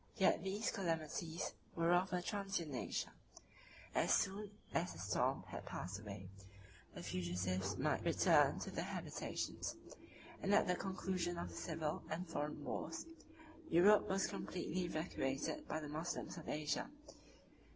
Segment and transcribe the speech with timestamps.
[0.17, 3.11] Yet these calamities were of a transient nature;
[3.93, 6.27] as soon as the storm had passed away,
[6.95, 9.75] the fugitives might return to their habitations;
[10.41, 13.05] and at the conclusion of the civil and foreign wars,
[13.69, 16.89] Europe was completely evacuated by the Moslems of Asia.